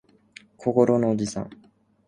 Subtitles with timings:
[0.57, 1.49] 小五郎のおじさん